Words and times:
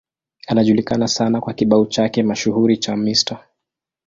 Anajulikana 0.47 1.07
sana 1.07 1.41
kwa 1.41 1.53
kibao 1.53 1.85
chake 1.85 2.23
mashuhuri 2.23 2.77
cha 2.77 2.95
Mr. 2.95 3.39